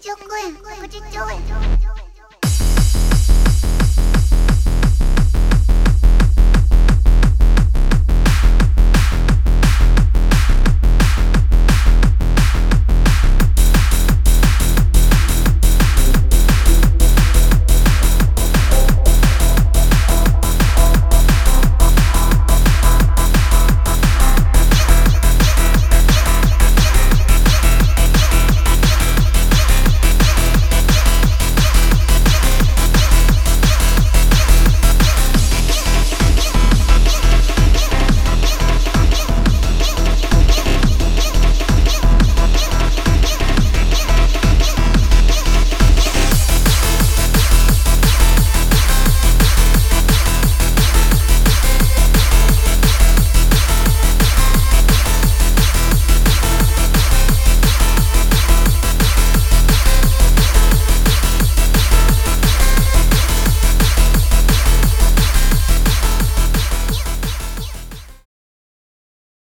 [0.00, 1.77] 快快快快快快